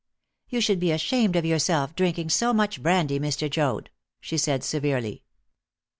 [0.49, 3.47] "You should be ashamed of yourself, drinking so much brandy, Mr.
[3.47, 5.21] Joad!" she said severely.